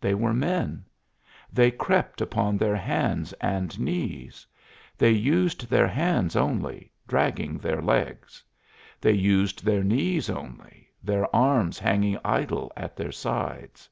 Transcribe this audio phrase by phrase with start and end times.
[0.00, 0.84] They were men.
[1.52, 4.44] They crept upon their hands and knees.
[4.98, 8.42] They used their hands only, dragging their legs.
[9.00, 13.88] They used their knees only, their arms hanging idle at their sides.